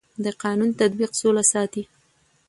[0.23, 1.83] د قانون تطبیق سوله ساتي